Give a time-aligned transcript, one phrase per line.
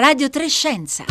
[0.00, 1.04] Radio Trescenza.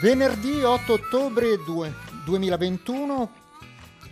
[0.00, 1.94] Venerdì 8 ottobre 2,
[2.24, 3.32] 2021,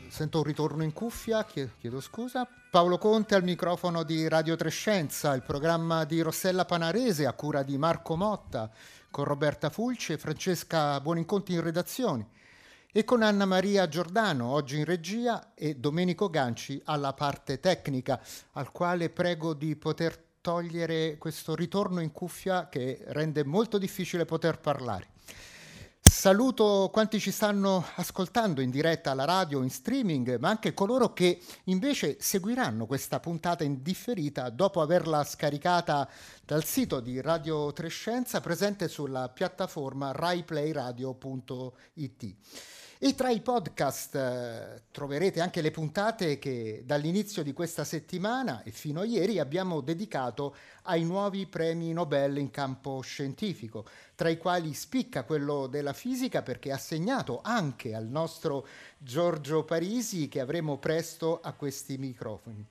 [0.09, 2.45] sento un ritorno in cuffia, chiedo scusa.
[2.73, 7.79] Paolo Conte al microfono di Radio Trescenza, il programma di Rossella Panarese a cura di
[7.79, 8.69] Marco Motta,
[9.11, 12.29] con Roberta Fulci e Francesca Buoninconti in redazione
[12.93, 18.21] e con Anna Maria Giordano oggi in regia e Domenico Ganci alla parte tecnica,
[18.53, 24.59] al quale prego di poter togliere questo ritorno in cuffia che rende molto difficile poter
[24.59, 25.09] parlare.
[26.11, 31.41] Saluto quanti ci stanno ascoltando in diretta alla radio, in streaming, ma anche coloro che
[31.67, 36.11] invece seguiranno questa puntata in differita dopo averla scaricata
[36.45, 42.35] dal sito di Radio Trescenza presente sulla piattaforma raiplayradio.it.
[43.03, 48.73] E tra i podcast eh, troverete anche le puntate che dall'inizio di questa settimana e
[48.73, 54.75] fino a ieri abbiamo dedicato ai nuovi premi Nobel in campo scientifico, tra i quali
[54.75, 58.67] spicca quello della fisica perché assegnato anche al nostro
[58.99, 62.67] Giorgio Parisi che avremo presto a questi microfoni.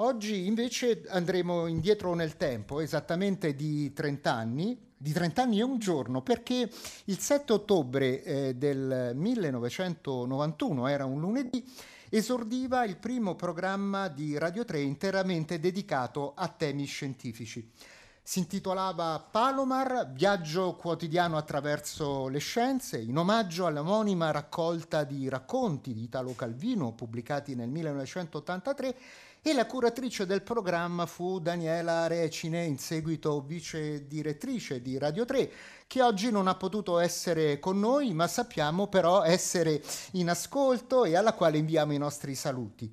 [0.00, 5.78] Oggi invece andremo indietro nel tempo, esattamente di 30 anni, di 30 anni e un
[5.78, 6.68] giorno, perché
[7.04, 11.64] il 7 ottobre eh, del 1991, era un lunedì,
[12.10, 17.70] esordiva il primo programma di Radio 3 interamente dedicato a temi scientifici.
[18.28, 26.02] Si intitolava Palomar, viaggio quotidiano attraverso le scienze, in omaggio all'omonima raccolta di racconti di
[26.02, 28.96] Italo Calvino pubblicati nel 1983
[29.40, 35.50] e la curatrice del programma fu Daniela Recine, in seguito vice direttrice di Radio 3,
[35.86, 41.16] che oggi non ha potuto essere con noi, ma sappiamo però essere in ascolto e
[41.16, 42.92] alla quale inviamo i nostri saluti.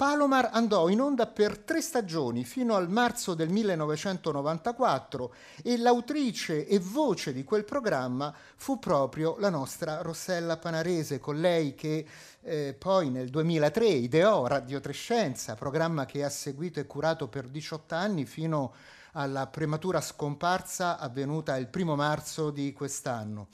[0.00, 6.78] Palomar andò in onda per tre stagioni fino al marzo del 1994 e l'autrice e
[6.78, 12.06] voce di quel programma fu proprio la nostra Rossella Panarese, con lei che
[12.40, 17.94] eh, poi nel 2003 ideò Radio Trescenza, programma che ha seguito e curato per 18
[17.94, 18.72] anni fino
[19.12, 23.48] alla prematura scomparsa avvenuta il primo marzo di quest'anno.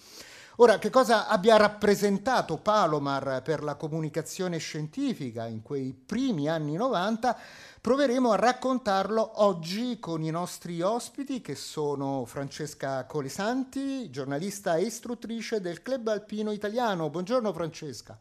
[0.59, 7.37] Ora, che cosa abbia rappresentato Palomar per la comunicazione scientifica in quei primi anni 90,
[7.83, 15.61] proveremo a raccontarlo oggi con i nostri ospiti che sono Francesca Colesanti, giornalista e istruttrice
[15.61, 17.11] del Club Alpino Italiano.
[17.11, 18.19] Buongiorno Francesca.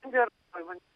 [0.00, 0.86] Buongiorno, buongiorno.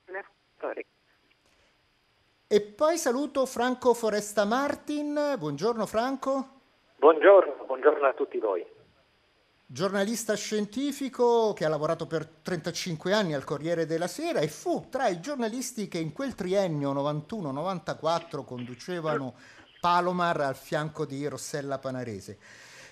[2.48, 5.36] E poi saluto Franco Foresta Martin.
[5.38, 6.48] Buongiorno Franco.
[6.96, 8.80] Buongiorno, buongiorno a tutti voi
[9.72, 15.08] giornalista scientifico che ha lavorato per 35 anni al Corriere della Sera e fu tra
[15.08, 19.32] i giornalisti che in quel triennio 91-94 conducevano
[19.80, 22.36] Palomar al fianco di Rossella Panarese.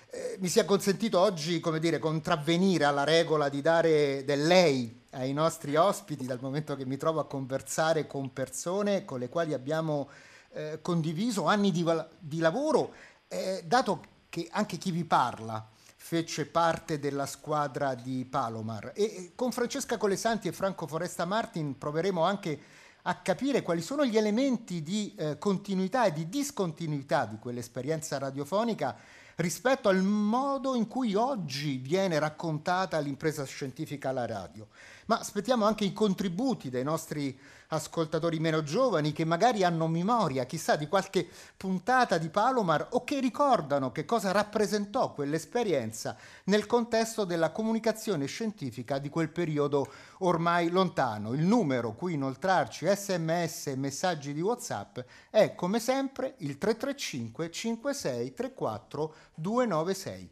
[0.09, 5.33] Eh, mi sia consentito oggi, come dire, contravvenire alla regola di dare del lei ai
[5.33, 10.09] nostri ospiti, dal momento che mi trovo a conversare con persone con le quali abbiamo
[10.53, 11.85] eh, condiviso anni di,
[12.17, 12.91] di lavoro,
[13.27, 15.70] eh, dato che anche chi vi parla
[16.03, 18.91] fece parte della squadra di Palomar.
[18.95, 22.59] E con Francesca Colesanti e Franco Foresta Martin proveremo anche
[23.03, 28.97] a capire quali sono gli elementi di eh, continuità e di discontinuità di quell'esperienza radiofonica
[29.35, 34.67] rispetto al modo in cui oggi viene raccontata l'impresa scientifica alla radio.
[35.05, 37.37] Ma aspettiamo anche i contributi dei nostri
[37.73, 43.19] ascoltatori meno giovani che magari hanno memoria, chissà, di qualche puntata di Palomar o che
[43.19, 46.15] ricordano che cosa rappresentò quell'esperienza
[46.45, 51.33] nel contesto della comunicazione scientifica di quel periodo ormai lontano.
[51.33, 54.99] Il numero cui inoltrarci sms e messaggi di WhatsApp
[55.29, 60.29] è come sempre il 335 56 34 296.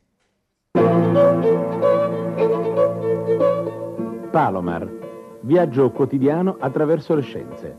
[4.32, 5.00] Palomar
[5.42, 7.78] Viaggio quotidiano attraverso le scienze.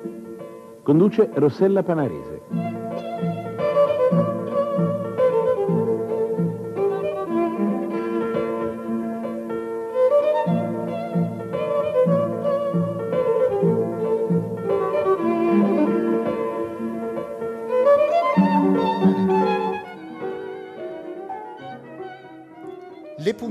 [0.82, 2.39] Conduce Rossella Panarese.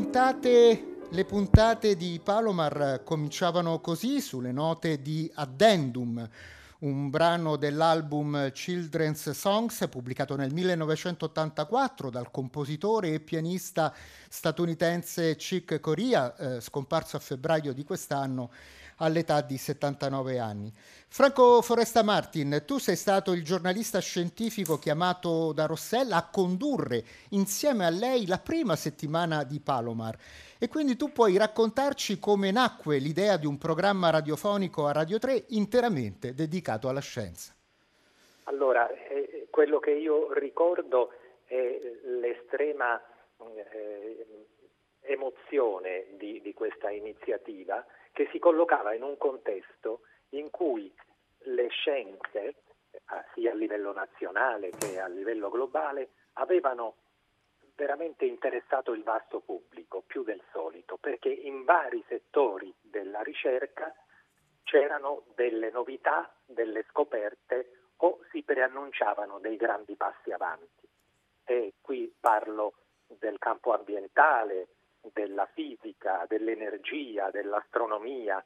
[0.09, 6.27] Puntate le puntate di Palomar cominciavano così, sulle note di Addendum,
[6.79, 13.93] un brano dell'album Children's Songs pubblicato nel 1984 dal compositore e pianista
[14.27, 18.49] statunitense Chick Corea, eh, scomparso a febbraio di quest'anno
[18.99, 20.71] all'età di 79 anni.
[21.07, 27.85] Franco Foresta Martin, tu sei stato il giornalista scientifico chiamato da Rossella a condurre insieme
[27.85, 30.15] a lei la prima settimana di Palomar
[30.59, 35.45] e quindi tu puoi raccontarci come nacque l'idea di un programma radiofonico a Radio 3
[35.49, 37.53] interamente dedicato alla scienza.
[38.43, 41.11] Allora, eh, quello che io ricordo
[41.45, 43.01] è l'estrema
[43.37, 44.25] eh,
[45.01, 50.93] emozione di, di questa iniziativa che si collocava in un contesto in cui
[51.43, 52.55] le scienze, eh,
[53.33, 56.95] sia a livello nazionale che a livello globale, avevano
[57.75, 63.93] veramente interessato il vasto pubblico, più del solito, perché in vari settori della ricerca
[64.63, 70.87] c'erano delle novità, delle scoperte o si preannunciavano dei grandi passi avanti.
[71.45, 72.73] E qui parlo
[73.07, 74.67] del campo ambientale,
[75.13, 78.43] della fisica, dell'energia, dell'astronomia,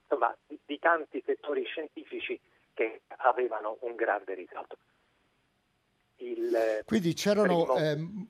[0.00, 2.38] insomma di, di tanti settori scientifici
[2.74, 4.76] che avevano un grande risalto.
[6.16, 7.64] Il Quindi c'erano...
[7.64, 7.78] Primo...
[7.78, 8.28] Ehm...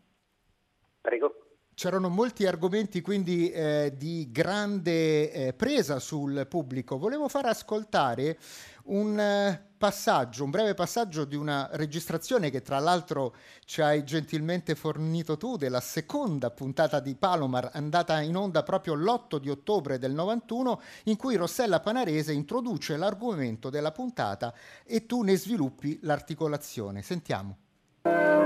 [1.01, 1.42] Prego.
[1.75, 6.99] C'erano molti argomenti quindi eh, di grande eh, presa sul pubblico.
[6.99, 8.39] Volevo far ascoltare
[8.85, 13.35] un eh, passaggio, un breve passaggio di una registrazione che tra l'altro
[13.65, 19.39] ci hai gentilmente fornito tu della seconda puntata di Palomar andata in onda proprio l'8
[19.39, 24.55] di ottobre del 91 in cui Rossella Panarese introduce l'argomento della puntata
[24.85, 27.03] e tu ne sviluppi l'articolazione.
[27.03, 27.57] Sentiamo.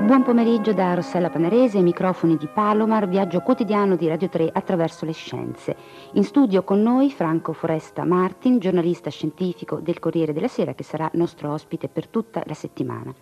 [0.03, 5.13] Buon pomeriggio da Rossella Panarese, microfoni di Palomar, viaggio quotidiano di Radio 3 attraverso le
[5.13, 5.75] scienze.
[6.13, 11.11] In studio con noi Franco Foresta Martin, giornalista scientifico del Corriere della Sera che sarà
[11.15, 13.13] nostro ospite per tutta la settimana.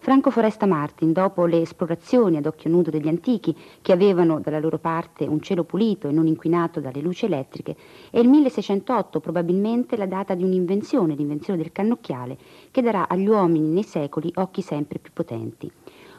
[0.00, 4.78] Franco Foresta Martin, dopo le esplorazioni ad occhio nudo degli antichi, che avevano dalla loro
[4.78, 7.76] parte un cielo pulito e non inquinato dalle luci elettriche,
[8.10, 12.36] è il 1608 probabilmente la data di un'invenzione, l'invenzione del cannocchiale,
[12.72, 15.70] che darà agli uomini nei secoli occhi sempre più potenti.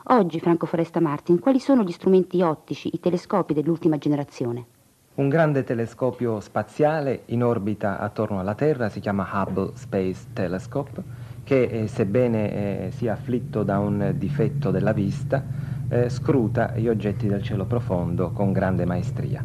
[0.07, 4.65] Oggi, Franco Foresta Martin, quali sono gli strumenti ottici, i telescopi dell'ultima generazione?
[5.15, 11.01] Un grande telescopio spaziale in orbita attorno alla Terra si chiama Hubble Space Telescope,
[11.45, 15.41] che eh, sebbene eh, sia afflitto da un difetto della vista,
[15.87, 19.41] eh, scruta gli oggetti del cielo profondo con grande maestria.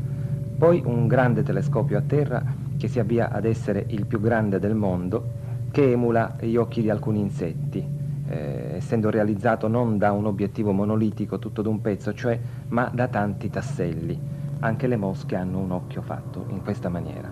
[0.59, 2.43] Poi un grande telescopio a terra
[2.77, 5.25] che si avvia ad essere il più grande del mondo,
[5.71, 7.98] che emula gli occhi di alcuni insetti,
[8.29, 12.39] eh, essendo realizzato non da un obiettivo monolitico tutto d'un pezzo, cioè,
[12.69, 14.19] ma da tanti tasselli.
[14.61, 17.31] Anche le mosche hanno un occhio fatto in questa maniera.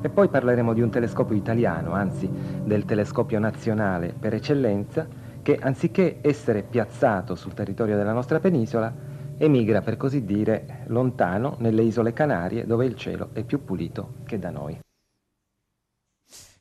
[0.00, 2.30] E poi parleremo di un telescopio italiano, anzi
[2.62, 5.06] del telescopio nazionale per eccellenza,
[5.42, 8.92] che anziché essere piazzato sul territorio della nostra penisola,
[9.36, 14.38] emigra per così dire lontano nelle isole Canarie dove il cielo è più pulito che
[14.38, 14.78] da noi.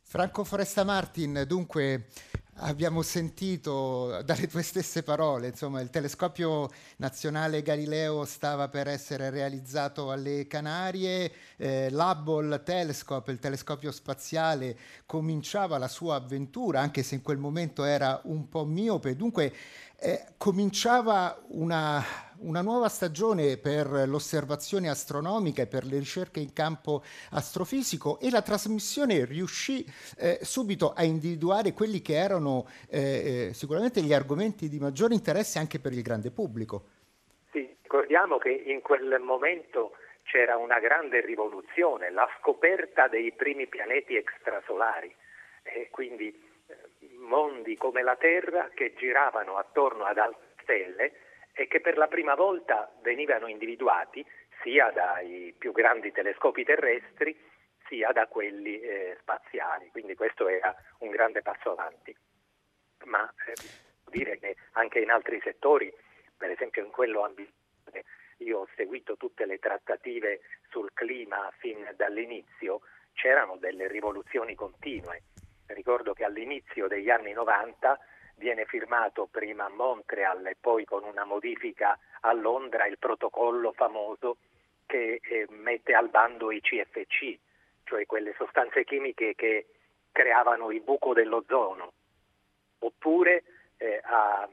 [0.01, 2.07] Franco Foresta Martin, dunque
[2.63, 10.11] abbiamo sentito dalle tue stesse parole, insomma, il telescopio nazionale Galileo stava per essere realizzato
[10.11, 17.21] alle Canarie, eh, l'Hubble Telescope, il telescopio spaziale, cominciava la sua avventura, anche se in
[17.21, 19.53] quel momento era un po' miope, dunque
[19.97, 22.03] eh, cominciava una
[22.43, 28.41] una nuova stagione per l'osservazione astronomica e per le ricerche in campo astrofisico e la
[28.41, 29.85] trasmissione riuscì
[30.17, 35.59] eh, subito a individuare quelli che erano eh, eh, sicuramente gli argomenti di maggiore interesse
[35.59, 36.83] anche per il grande pubblico.
[37.51, 44.15] Sì, ricordiamo che in quel momento c'era una grande rivoluzione, la scoperta dei primi pianeti
[44.15, 45.13] extrasolari
[45.63, 46.27] e quindi
[46.67, 46.75] eh,
[47.19, 51.13] mondi come la Terra che giravano attorno ad altre stelle
[51.53, 54.25] e che per la prima volta venivano individuati
[54.61, 57.37] sia dai più grandi telescopi terrestri
[57.87, 62.15] sia da quelli eh, spaziali, quindi questo era un grande passo avanti.
[63.05, 63.53] Ma eh,
[64.09, 65.93] dire che anche in altri settori,
[66.35, 68.05] per esempio in quello ambientale,
[68.37, 72.81] io ho seguito tutte le trattative sul clima fin dall'inizio,
[73.13, 75.23] c'erano delle rivoluzioni continue.
[75.67, 77.99] Ricordo che all'inizio degli anni 90
[78.43, 84.35] viene firmato prima a Montreal e poi con una modifica a Londra il protocollo famoso
[84.85, 87.39] che eh, mette al bando i CFC,
[87.85, 89.67] cioè quelle sostanze chimiche che
[90.11, 91.93] creavano il buco dell'ozono.
[92.79, 93.43] Oppure
[93.77, 94.49] eh, a,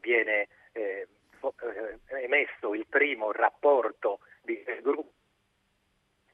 [0.00, 1.06] viene eh,
[1.42, 5.12] eh, emesso il primo rapporto di gruppo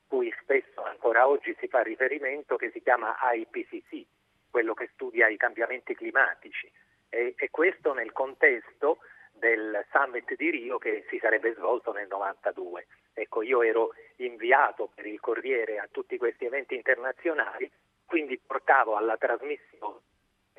[0.07, 4.05] cui spesso ancora oggi si fa riferimento che si chiama IPCC,
[4.51, 6.71] quello che studia i cambiamenti climatici
[7.11, 8.99] e, e questo nel contesto
[9.33, 12.87] del summit di Rio che si sarebbe svolto nel 92.
[13.13, 17.71] Ecco, io ero inviato per il Corriere a tutti questi eventi internazionali,
[18.07, 20.09] quindi portavo alla trasmissione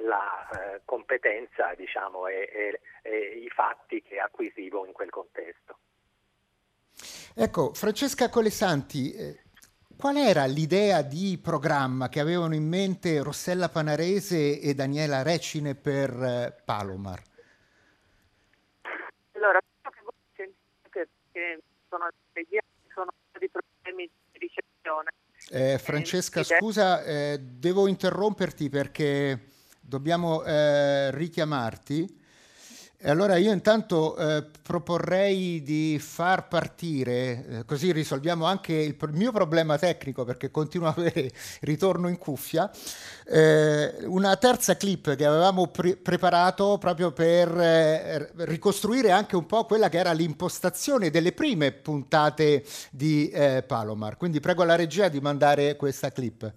[0.02, 5.78] la eh, competenza diciamo, e, e, e i fatti che acquisivo in quel contesto.
[7.36, 9.40] Ecco, Francesca Colesanti, eh,
[10.02, 16.10] qual era l'idea di programma che avevano in mente Rossella Panarese e Daniela Recine per
[16.10, 17.22] eh, Palomar?
[19.34, 22.10] Allora, quello che voi sentite che sono
[22.96, 25.12] sono dei problemi di ricezione.
[25.52, 32.21] Eh, Francesca, scusa, eh, devo interromperti perché dobbiamo eh, richiamarti.
[33.04, 39.10] E allora io intanto eh, proporrei di far partire, eh, così risolviamo anche il, il,
[39.14, 41.32] mio problema tecnico perché continuo a avere
[41.62, 42.70] ritorno in cuffia,
[43.26, 49.66] eh, una terza clip che avevamo pre- preparato proprio per eh, ricostruire anche un po'
[49.66, 54.16] quella che era l'impostazione delle prime puntate di eh, Palomar.
[54.16, 56.54] Quindi prego la regia di mandare questa clip.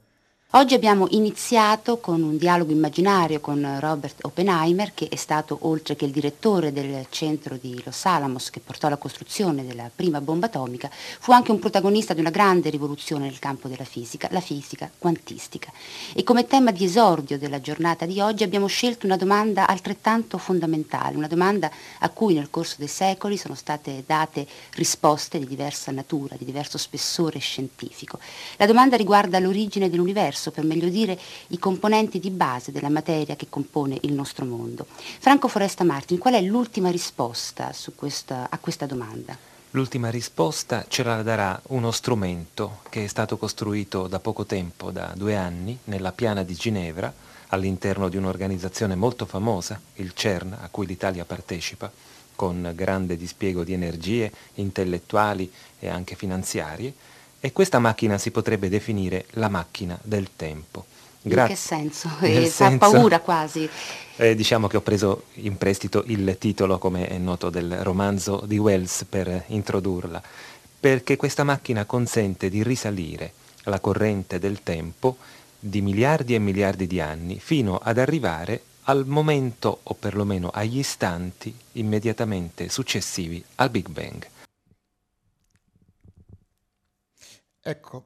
[0.56, 6.04] Oggi abbiamo iniziato con un dialogo immaginario con Robert Oppenheimer, che è stato, oltre che
[6.04, 10.88] il direttore del centro di Los Alamos, che portò alla costruzione della prima bomba atomica,
[10.92, 15.72] fu anche un protagonista di una grande rivoluzione nel campo della fisica, la fisica quantistica.
[16.12, 21.16] E come tema di esordio della giornata di oggi abbiamo scelto una domanda altrettanto fondamentale,
[21.16, 21.68] una domanda
[21.98, 26.78] a cui nel corso dei secoli sono state date risposte di diversa natura, di diverso
[26.78, 28.20] spessore scientifico.
[28.56, 33.36] La domanda riguarda l'origine dell'universo universo, per meglio dire i componenti di base della materia
[33.36, 34.86] che compone il nostro mondo.
[35.18, 39.36] Franco Foresta Martin, qual è l'ultima risposta questa, a questa domanda?
[39.70, 45.12] L'ultima risposta ce la darà uno strumento che è stato costruito da poco tempo, da
[45.16, 47.12] due anni, nella piana di Ginevra,
[47.48, 51.90] all'interno di un'organizzazione molto famosa, il CERN, a cui l'Italia partecipa,
[52.36, 56.92] con grande dispiego di energie intellettuali e anche finanziarie,
[57.44, 60.86] e questa macchina si potrebbe definire la macchina del tempo.
[61.20, 62.08] Gra- in che senso?
[62.22, 63.68] Eh, fa paura quasi.
[64.16, 68.56] Eh, diciamo che ho preso in prestito il titolo, come è noto, del romanzo di
[68.56, 70.22] Wells per introdurla,
[70.80, 73.34] perché questa macchina consente di risalire
[73.64, 75.18] la corrente del tempo
[75.58, 81.54] di miliardi e miliardi di anni fino ad arrivare al momento o perlomeno agli istanti
[81.72, 84.32] immediatamente successivi al Big Bang.
[87.66, 88.04] Ecco,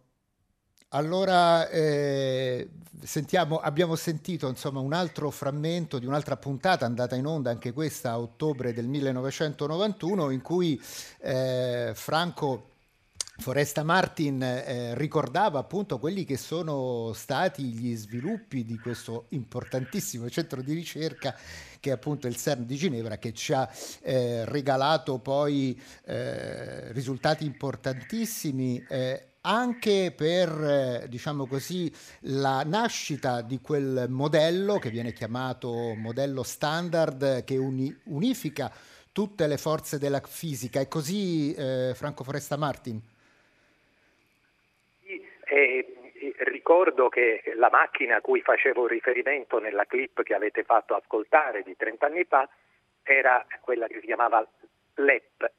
[0.90, 2.68] allora eh,
[3.02, 8.12] sentiamo, abbiamo sentito insomma, un altro frammento di un'altra puntata andata in onda anche questa
[8.12, 10.80] a ottobre del 1991 in cui
[11.22, 12.68] eh, Franco
[13.38, 20.62] Foresta Martin eh, ricordava appunto quelli che sono stati gli sviluppi di questo importantissimo centro
[20.62, 21.36] di ricerca
[21.80, 23.68] che è appunto il CERN di Ginevra che ci ha
[24.02, 30.48] eh, regalato poi eh, risultati importantissimi eh, anche per,
[31.02, 31.90] eh, diciamo così,
[32.22, 38.70] la nascita di quel modello che viene chiamato modello standard che uni- unifica
[39.10, 40.80] tutte le forze della fisica.
[40.80, 43.00] È così, eh, Franco Foresta Martin?
[45.02, 45.94] Sì, eh,
[46.40, 51.74] ricordo che la macchina a cui facevo riferimento nella clip che avete fatto ascoltare di
[51.74, 52.46] 30 anni fa
[53.02, 54.46] era quella che si chiamava
[54.96, 55.50] LEP.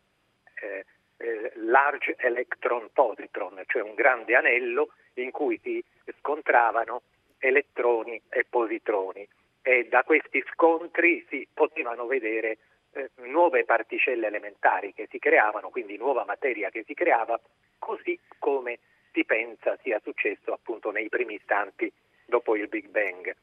[0.62, 0.86] Eh,
[1.20, 5.84] eh, Large Electron Positron, cioè un grande anello in cui si
[6.20, 7.02] scontravano
[7.40, 9.28] elettroni e positroni
[9.62, 12.58] e da questi scontri si potevano vedere
[12.94, 17.40] eh, nuove particelle elementari che si creavano, quindi nuova materia che si creava,
[17.78, 18.80] così come
[19.12, 21.92] si pensa sia successo appunto nei primi istanti
[22.26, 23.36] dopo il Big Bang.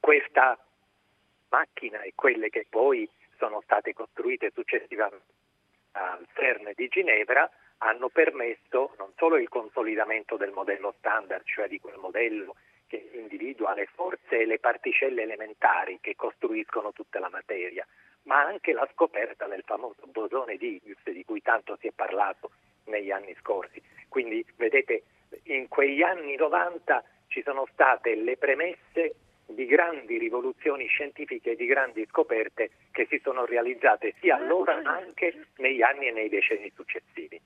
[0.00, 0.58] Questa
[1.50, 5.32] macchina e quelle che poi sono state costruite successivamente
[5.94, 11.80] al CERN di Ginevra hanno permesso non solo il consolidamento del modello standard, cioè di
[11.80, 12.54] quel modello
[12.86, 17.86] che individua le forze e le particelle elementari che costruiscono tutta la materia,
[18.22, 22.50] ma anche la scoperta del famoso bosone di Higgs di cui tanto si è parlato
[22.84, 23.82] negli anni scorsi.
[24.08, 25.02] Quindi vedete,
[25.44, 29.14] in quegli anni 90 ci sono state le premesse
[29.46, 34.96] di grandi rivoluzioni scientifiche e di grandi scoperte che si sono realizzate sia allora ma
[34.96, 37.40] anche negli anni e nei decenni successivi.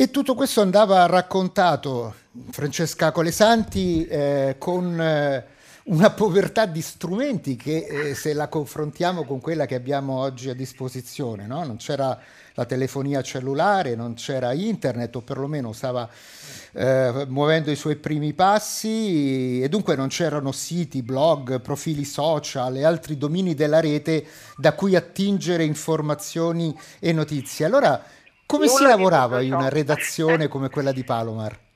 [0.00, 2.14] E tutto questo andava raccontato,
[2.52, 5.44] Francesca Colesanti, eh, con eh,
[5.88, 10.54] una povertà di strumenti che eh, se la confrontiamo con quella che abbiamo oggi a
[10.54, 11.64] disposizione, no?
[11.64, 12.18] non c'era
[12.54, 16.08] la telefonia cellulare, non c'era internet o perlomeno stava
[16.72, 22.84] eh, muovendo i suoi primi passi e dunque non c'erano siti, blog, profili social e
[22.84, 24.26] altri domini della rete
[24.56, 27.64] da cui attingere informazioni e notizie.
[27.64, 28.02] Allora,
[28.44, 31.67] come si lavorava in una redazione come quella di Palomar?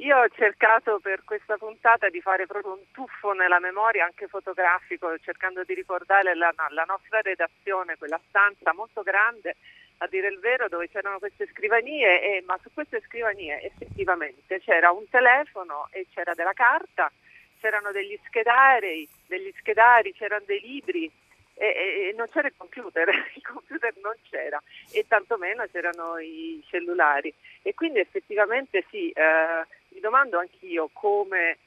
[0.00, 5.18] Io ho cercato per questa puntata di fare proprio un tuffo nella memoria anche fotografico,
[5.18, 9.56] cercando di ricordare la, la nostra redazione, quella stanza molto grande
[9.98, 14.92] a dire il vero, dove c'erano queste scrivanie, e, ma su queste scrivanie effettivamente c'era
[14.92, 17.10] un telefono e c'era della carta,
[17.58, 21.10] c'erano degli schedari, degli schedari c'erano dei libri
[21.54, 24.62] e, e, non c'era il computer, il computer non c'era
[24.92, 27.34] e tantomeno c'erano i cellulari.
[27.62, 29.66] E quindi effettivamente sì, eh,
[29.98, 31.58] mi domando anch'io come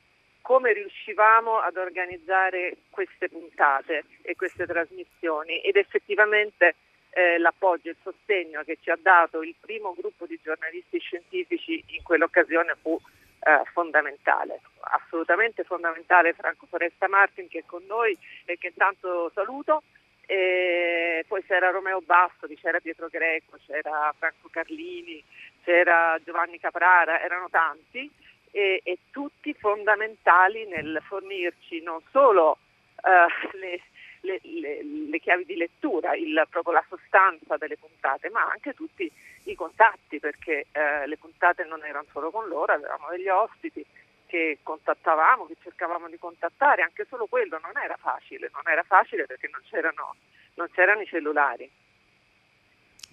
[0.42, 6.76] come riuscivamo ad organizzare queste puntate e queste trasmissioni ed effettivamente
[7.12, 11.84] eh, l'appoggio e il sostegno che ci ha dato il primo gruppo di giornalisti scientifici
[11.90, 13.00] in quell'occasione fu
[13.44, 19.84] eh, fondamentale, assolutamente fondamentale Franco Foresta Martin che è con noi e che intanto saluto.
[20.26, 25.22] E poi c'era Romeo Bastoli, c'era Pietro Greco, c'era Franco Carlini,
[25.63, 28.10] c'era Giovanni Caprara, erano tanti
[28.51, 32.58] e, e tutti fondamentali nel fornirci non solo
[33.03, 33.82] uh, le,
[34.22, 39.12] le, le, le chiavi di lettura, il, proprio la sostanza delle puntate, ma anche tutti
[39.46, 43.84] i contatti, perché eh, le puntate non erano solo con loro, avevamo degli ospiti
[44.27, 49.25] che contattavamo, che cercavamo di contattare, anche solo quello non era facile, non era facile
[49.25, 50.15] perché non c'erano,
[50.56, 51.70] non c'erano i cellulari.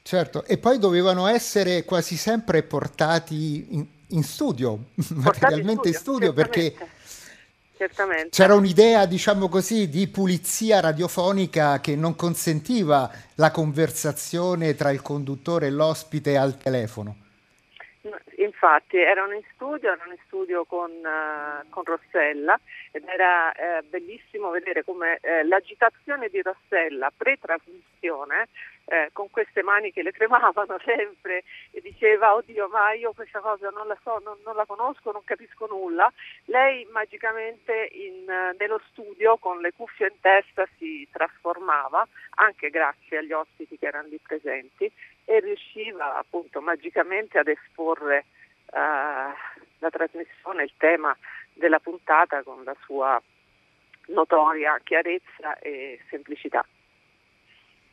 [0.08, 6.28] Certo, e poi dovevano essere quasi sempre portati in, in studio, portati materialmente in studio,
[6.28, 6.74] in studio perché
[7.76, 8.30] certamente.
[8.30, 15.66] C'era un'idea, diciamo così, di pulizia radiofonica che non consentiva la conversazione tra il conduttore
[15.66, 17.27] e l'ospite al telefono.
[18.60, 22.58] Infatti erano in studio, erano in studio con, uh, con Rossella
[22.90, 28.48] ed era uh, bellissimo vedere come uh, l'agitazione di Rossella pre-trasmissione
[29.12, 33.86] con queste mani che le tremavano sempre e diceva oddio ma io questa cosa non
[33.86, 36.10] la so, non, non la conosco, non capisco nulla,
[36.46, 38.24] lei magicamente in,
[38.58, 44.08] nello studio con le cuffie in testa si trasformava anche grazie agli ospiti che erano
[44.08, 44.90] lì presenti
[45.26, 48.24] e riusciva appunto magicamente ad esporre
[48.72, 49.34] uh,
[49.78, 51.16] la trasmissione, il tema
[51.52, 53.20] della puntata con la sua
[54.06, 56.64] notoria chiarezza e semplicità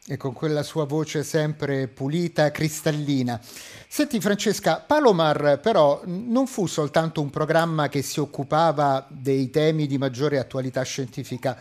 [0.07, 3.39] e con quella sua voce sempre pulita, cristallina.
[3.41, 9.97] Senti Francesca, Palomar però non fu soltanto un programma che si occupava dei temi di
[9.97, 11.57] maggiore attualità scientifica,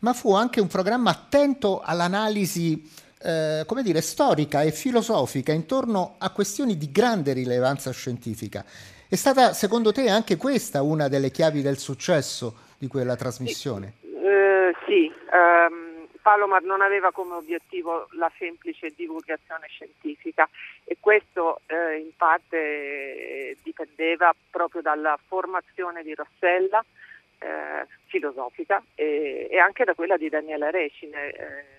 [0.00, 2.82] ma fu anche un programma attento all'analisi,
[3.22, 8.64] eh, come dire, storica e filosofica intorno a questioni di grande rilevanza scientifica.
[9.08, 13.94] È stata, secondo te, anche questa una delle chiavi del successo di quella trasmissione?
[14.00, 15.86] Sì, uh, sì um
[16.26, 20.48] Palomar non aveva come obiettivo la semplice divulgazione scientifica
[20.82, 26.84] e questo eh, in parte eh, dipendeva proprio dalla formazione di Rossella
[27.38, 31.75] eh, filosofica e, e, anche da quella di Daniela Recine.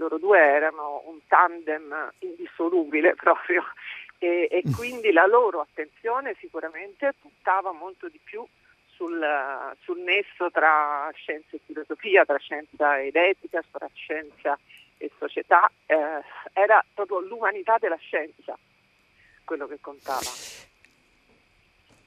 [0.00, 3.62] Loro due erano un tandem indissolubile proprio
[4.18, 8.42] e, e quindi la loro attenzione sicuramente puntava molto di più
[8.94, 9.22] sul,
[9.82, 14.58] sul, nesso tra scienza e filosofia, tra scienza ed etica, tra scienza
[14.96, 16.22] e società, eh,
[16.54, 18.56] era proprio l'umanità della scienza
[19.44, 20.30] quello che contava.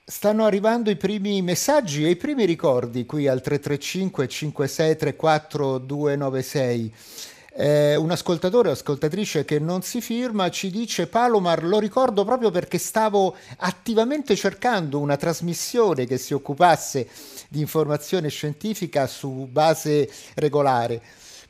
[0.06, 7.33] Stanno arrivando i primi messaggi e i primi ricordi qui al 335 5634 296.
[7.56, 12.50] Eh, un ascoltatore o ascoltatrice che non si firma ci dice Palomar lo ricordo proprio
[12.50, 17.08] perché stavo attivamente cercando una trasmissione che si occupasse
[17.50, 21.00] di informazione scientifica su base regolare.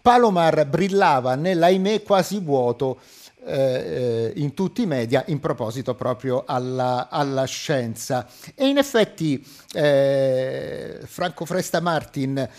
[0.01, 2.99] Palomar brillava nell'ahimè quasi vuoto
[3.45, 8.27] eh, eh, in tutti i media in proposito proprio alla, alla scienza.
[8.55, 12.49] E in effetti eh, Franco Fresta Martin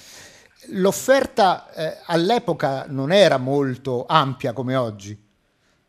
[0.69, 5.17] l'offerta eh, all'epoca non era molto ampia come oggi.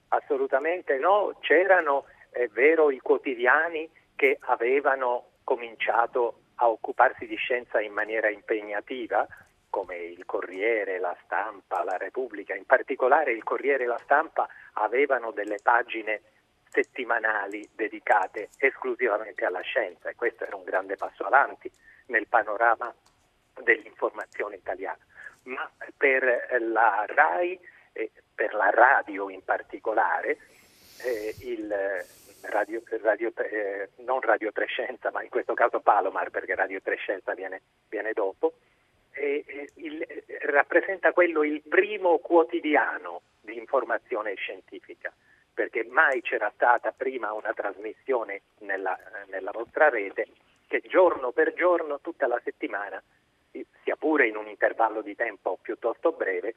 [0.10, 7.92] Assolutamente no, c'erano, è vero, i quotidiani che avevano cominciato a occuparsi di scienza in
[7.92, 9.28] maniera impegnativa,
[9.70, 15.32] come il Corriere, la Stampa, la Repubblica, in particolare il Corriere e la Stampa avevano
[15.32, 16.22] delle pagine
[16.70, 21.72] settimanali dedicate esclusivamente alla scienza e questo era un grande passo avanti
[22.08, 22.94] nel panorama
[23.64, 25.04] dell'informazione italiana,
[25.44, 27.60] ma per la RAI
[27.94, 30.38] e per la radio in particolare,
[31.04, 32.04] eh, il
[32.50, 37.62] radio, radio, eh, non Radio Trescenza, ma in questo caso Palomar, perché Radio Trescenza viene,
[37.90, 38.54] viene dopo,
[39.14, 40.06] eh, il,
[40.42, 45.14] rappresenta quello il primo quotidiano di informazione scientifica,
[45.54, 50.28] perché mai c'era stata prima una trasmissione nella, nella vostra rete
[50.68, 53.02] che giorno per giorno, tutta la settimana,
[53.84, 56.56] sia pure in un intervallo di tempo piuttosto breve,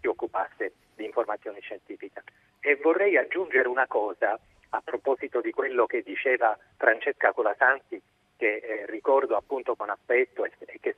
[0.00, 2.22] si occupasse di informazione scientifica.
[2.60, 4.38] E vorrei aggiungere una cosa
[4.70, 8.00] a proposito di quello che diceva Francesca Colasanti,
[8.36, 10.96] che eh, ricordo appunto con affetto e, e che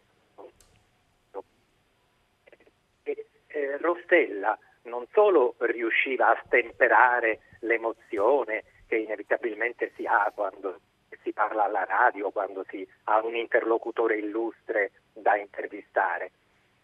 [3.49, 10.81] eh, Rostella non solo riusciva a stemperare l'emozione che inevitabilmente si ha quando
[11.22, 16.31] si parla alla radio, quando si ha un interlocutore illustre da intervistare,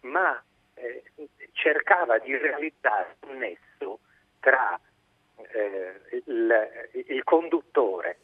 [0.01, 0.41] ma
[0.75, 1.03] eh,
[1.53, 4.01] cercava di realizzare un nesso
[4.41, 4.79] tra
[5.53, 8.19] eh, il, il, conduttore,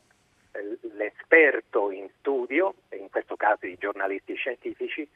[0.92, 5.08] l'esperto in studio, in questo caso i giornalisti scientifici,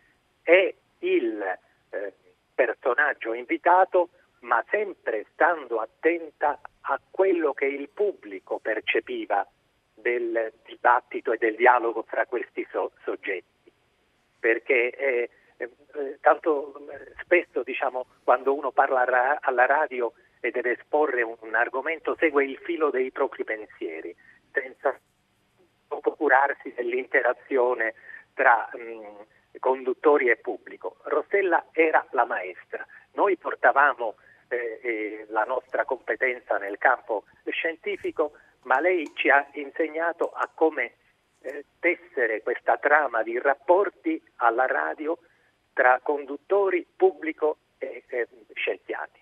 [0.42, 1.59] e il
[1.90, 2.12] eh,
[2.55, 4.09] personaggio invitato,
[4.40, 9.46] ma sempre stando attenta a quello che il pubblico percepiva
[10.00, 13.72] del dibattito e del dialogo fra questi so- soggetti.
[14.38, 16.74] Perché eh, eh, tanto
[17.22, 22.44] spesso diciamo, quando uno parla ra- alla radio e deve esporre un, un argomento segue
[22.44, 24.14] il filo dei propri pensieri,
[24.52, 24.98] senza
[26.18, 27.94] curarsi dell'interazione
[28.34, 30.96] tra mh, conduttori e pubblico.
[31.04, 32.87] Rossella era la maestra.
[33.12, 34.16] Noi portavamo
[34.48, 38.32] eh, eh, la nostra competenza nel campo scientifico,
[38.62, 40.94] ma lei ci ha insegnato a come
[41.40, 45.18] eh, tessere questa trama di rapporti alla radio
[45.73, 48.05] tra conduttori, pubblico e
[48.55, 49.21] scienziati.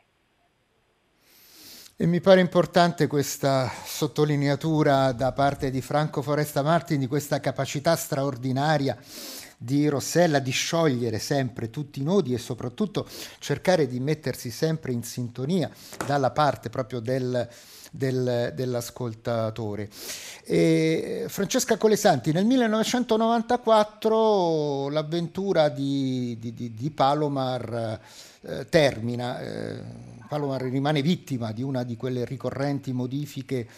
[1.98, 7.96] E mi pare importante questa sottolineatura da parte di Franco Foresta Martin di questa capacità
[7.96, 8.98] straordinaria
[9.56, 15.02] di Rossella di sciogliere sempre tutti i nodi e soprattutto cercare di mettersi sempre in
[15.02, 15.70] sintonia
[16.06, 17.48] dalla parte proprio del,
[17.90, 19.88] del, dell'ascoltatore.
[20.44, 28.00] E Francesca Colesanti, nel 1994 l'avventura di, di, di, di Palomar
[28.42, 29.40] eh, termina.
[29.40, 33.68] Eh, Palomar rimane vittima di una di quelle ricorrenti modifiche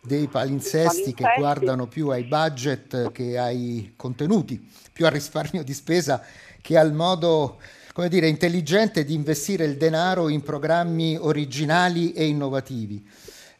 [0.00, 6.22] dei palinsesti che guardano più ai budget che ai contenuti, più al risparmio di spesa
[6.60, 7.58] che al modo
[7.98, 13.04] come dire, intelligente di investire il denaro in programmi originali e innovativi.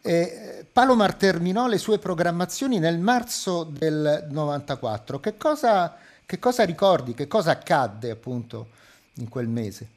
[0.01, 5.19] Eh, Palomar terminò le sue programmazioni nel marzo del 94.
[5.19, 7.15] Che cosa, che cosa ricordi?
[7.15, 8.69] Che cosa accadde appunto
[9.15, 9.89] in quel mese?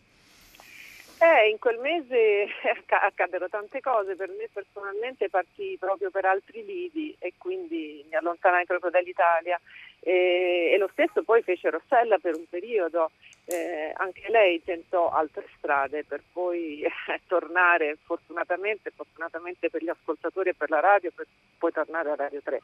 [1.23, 2.47] Eh, in quel mese
[2.89, 8.65] accaddero tante cose, per me personalmente partì proprio per altri lidi e quindi mi allontanai
[8.65, 9.61] proprio dall'Italia
[9.99, 13.11] e, e lo stesso poi fece Rossella per un periodo,
[13.45, 16.89] eh, anche lei tentò altre strade per poi eh,
[17.27, 21.27] tornare fortunatamente, fortunatamente per gli ascoltatori e per la radio, per
[21.59, 22.61] poi tornare a Radio 3.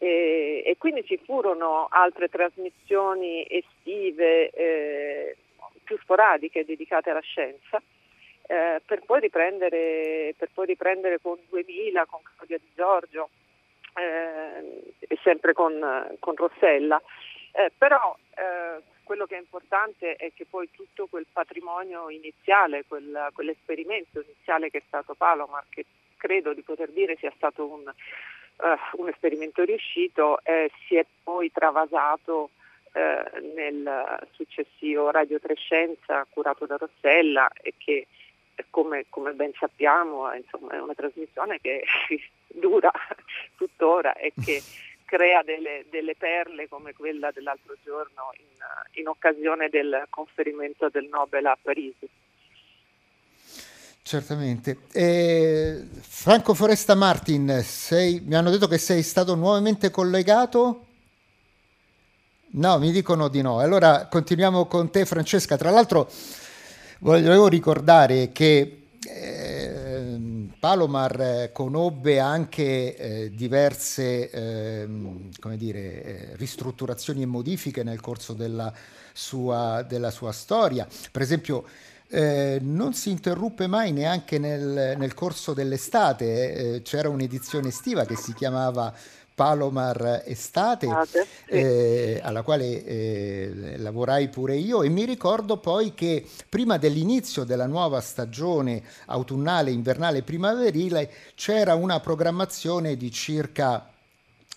[0.00, 4.50] E, e quindi ci furono altre trasmissioni estive.
[5.58, 7.82] Eh, più sporadiche dedicate alla scienza,
[8.46, 13.30] eh, per, poi riprendere, per, poi riprendere, con 2000, con Claudia Di Giorgio
[13.94, 17.00] eh, e sempre con, con Rossella.
[17.52, 23.28] Eh, però eh, quello che è importante è che poi tutto quel patrimonio iniziale, quel,
[23.32, 29.00] quell'esperimento iniziale che è stato Palomar, che credo di poter dire sia stato un, uh,
[29.00, 32.50] un esperimento riuscito, eh, si è poi travasato
[32.92, 38.06] eh, nel successivo Radio Trescenza curato da Rossella e che
[38.70, 41.84] come, come ben sappiamo insomma, è una trasmissione che
[42.46, 42.90] dura
[43.56, 44.62] tuttora e che
[45.04, 51.46] crea delle, delle, perle come quella dell'altro giorno in, in occasione del conferimento del Nobel
[51.46, 52.08] a Parigi.
[54.02, 54.78] Certamente.
[54.92, 60.86] Eh, Franco Foresta Martin, sei, mi hanno detto che sei stato nuovamente collegato.
[62.50, 63.58] No, mi dicono di no.
[63.58, 65.58] Allora continuiamo con te Francesca.
[65.58, 66.10] Tra l'altro
[67.00, 70.18] volevo ricordare che eh,
[70.58, 78.72] Palomar conobbe anche eh, diverse ehm, dire, eh, ristrutturazioni e modifiche nel corso della
[79.12, 80.88] sua, della sua storia.
[81.12, 81.64] Per esempio,
[82.08, 88.16] eh, non si interruppe mai neanche nel, nel corso dell'estate, eh, c'era un'edizione estiva che
[88.16, 88.94] si chiamava
[89.38, 90.88] Palomar Estate,
[91.46, 94.82] eh, alla quale eh, lavorai pure io.
[94.82, 102.00] E mi ricordo poi che prima dell'inizio della nuova stagione autunnale, invernale, primaverile c'era una
[102.00, 103.92] programmazione di circa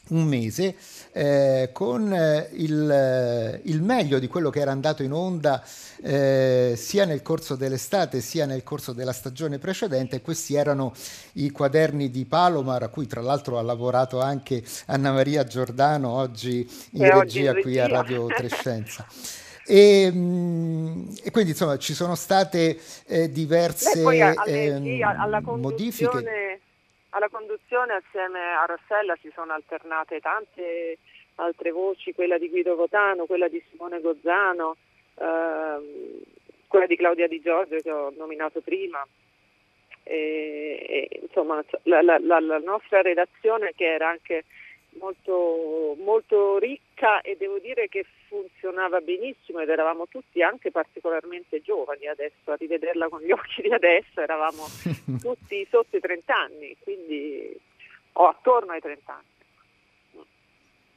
[0.10, 0.76] un mese
[1.14, 5.64] eh, con eh, il, eh, il, meglio di quello che era andato in onda
[6.02, 10.22] eh, sia nel corso dell'estate sia nel corso della stagione precedente.
[10.22, 10.94] Questi erano
[11.34, 16.68] i quaderni di Palomar, a cui tra l'altro ha lavorato anche Anna Maria Giordano, oggi
[16.92, 19.06] in regia oggi qui a Radio Trescenza.
[19.64, 26.60] E, mm, e, quindi insomma ci sono state eh, diverse alle, eh, alla modifiche
[27.12, 30.98] alla conduzione assieme a Rossella si sono alternate tante
[31.36, 34.76] altre voci, quella di Guido Votano, quella di Simone Gozzano,
[35.16, 36.22] ehm,
[36.68, 39.06] quella di Claudia Di Giorgio che ho nominato prima.
[40.04, 44.46] E, e, insomma, la, la, la, la nostra redazione che era anche
[45.00, 52.08] molto, molto ricca e devo dire che funzionava benissimo ed eravamo tutti anche particolarmente giovani
[52.08, 54.66] adesso, a rivederla con gli occhi di adesso eravamo
[55.22, 57.60] tutti sotto i 30 anni, quindi
[58.14, 59.30] o attorno ai 30 anni.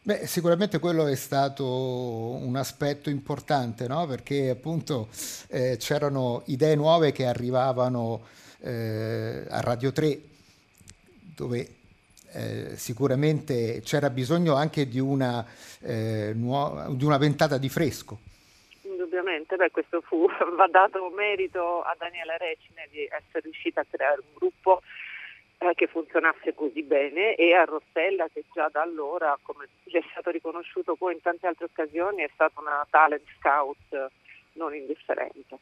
[0.07, 4.07] Beh, sicuramente quello è stato un aspetto importante, no?
[4.07, 5.09] perché appunto
[5.49, 8.23] eh, c'erano idee nuove che arrivavano
[8.61, 10.21] eh, a Radio 3,
[11.35, 11.69] dove
[12.35, 15.45] eh, sicuramente c'era bisogno anche di una,
[15.81, 18.19] eh, nuova, di una ventata di fresco.
[18.83, 24.21] Indubbiamente, beh, questo fu, va dato merito a Daniela Recine di essere riuscita a creare
[24.21, 24.83] un gruppo
[25.59, 30.05] eh, che funzionasse così bene e a Rossella che già da allora, come gli è
[30.11, 34.11] stato riconosciuto poi in tante altre occasioni, è stata una talent scout
[34.55, 35.59] non indifferente.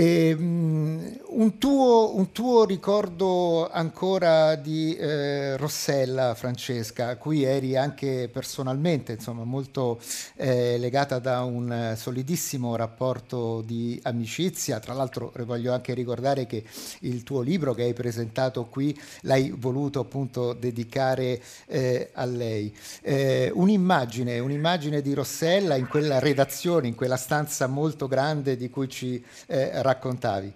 [0.00, 7.76] E, um, un, tuo, un, tuo, ricordo ancora di eh, Rossella, Francesca, a cui eri
[7.76, 10.00] anche personalmente insomma, molto
[10.36, 14.78] eh, legata da un solidissimo rapporto di amicizia.
[14.78, 16.62] Tra l'altro voglio anche ricordare che
[17.00, 22.72] il tuo libro che hai presentato qui l'hai voluto appunto dedicare eh, a lei.
[23.02, 28.88] Eh, un'immagine, un'immagine di Rossella in quella redazione, in quella stanza molto grande di cui
[28.88, 30.52] ci eh, raccontavi?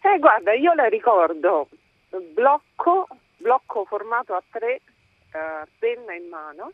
[0.00, 1.68] Eh, guarda, io la ricordo
[2.32, 3.08] blocco,
[3.38, 6.72] blocco formato a tre, eh, penna in mano,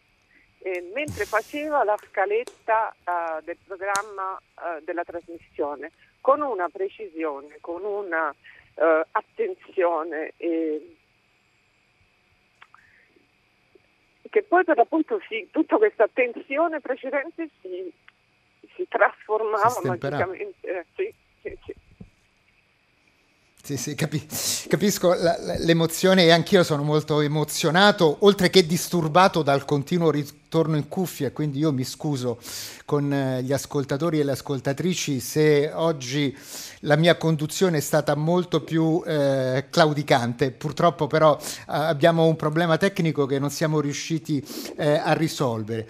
[0.58, 7.84] eh, mentre faceva la scaletta eh, del programma eh, della trasmissione, con una precisione, con
[7.84, 8.34] una
[8.74, 10.32] eh, attenzione
[14.34, 17.92] che poi per l'appunto sì, tutta questa attenzione precedente si
[18.76, 20.66] si trasformava magicamente.
[20.66, 21.74] Eh, sì, sì, sì.
[23.62, 24.26] Sì, sì, capi-
[24.68, 30.42] capisco la, la, l'emozione e anch'io sono molto emozionato, oltre che disturbato dal continuo ritorno
[30.62, 32.38] in cuffia, quindi io mi scuso
[32.84, 36.36] con eh, gli ascoltatori e le ascoltatrici se oggi
[36.80, 40.52] la mia conduzione è stata molto più eh, claudicante.
[40.52, 44.44] Purtroppo però eh, abbiamo un problema tecnico che non siamo riusciti
[44.76, 45.88] eh, a risolvere.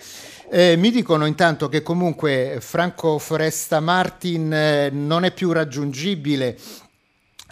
[0.51, 6.59] Eh, mi dicono intanto che comunque Franco Foresta Martin eh, non è più raggiungibile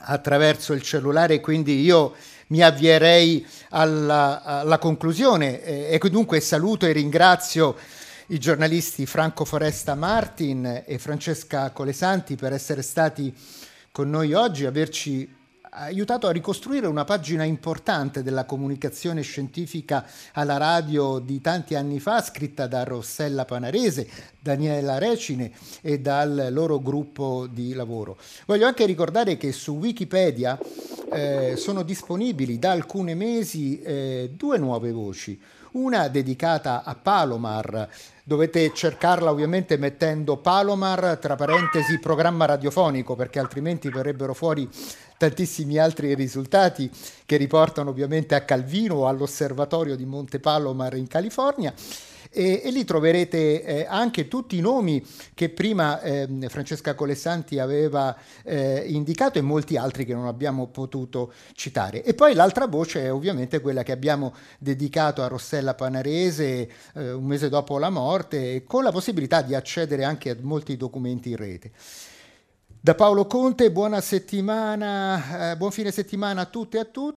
[0.05, 2.15] attraverso il cellulare, quindi io
[2.53, 7.75] mi avvierei alla, alla conclusione eh, e dunque saluto e ringrazio
[8.27, 13.35] i giornalisti Franco Foresta Martin e Francesca Colesanti per essere stati
[13.91, 15.41] con noi oggi, averci
[15.75, 22.21] aiutato a ricostruire una pagina importante della comunicazione scientifica alla radio di tanti anni fa,
[22.21, 24.07] scritta da Rossella Panarese,
[24.39, 28.19] Daniela Recine e dal loro gruppo di lavoro.
[28.45, 30.59] Voglio anche ricordare che su Wikipedia
[31.13, 35.41] eh, sono disponibili da alcuni mesi eh, due nuove voci
[35.73, 37.89] una dedicata a Palomar,
[38.25, 44.69] dovete cercarla ovviamente mettendo Palomar tra parentesi programma radiofonico perché altrimenti verrebbero fuori
[45.17, 46.91] tantissimi altri risultati
[47.25, 51.73] che riportano ovviamente a Calvino o all'osservatorio di Monte Palomar in California.
[52.35, 58.17] E, e, lì troverete eh, anche tutti i nomi che prima eh, Francesca Colesanti aveva
[58.43, 62.03] eh, indicato e molti altri che non abbiamo potuto citare.
[62.03, 67.25] E poi l'altra voce è ovviamente quella che abbiamo dedicato a Rossella Panarese eh, un
[67.25, 71.71] mese dopo la morte, con la possibilità di accedere anche a molti documenti in rete.
[72.85, 77.11] Da Paolo Conte, buona settimana, eh, buon fine settimana a tutte e a tutti.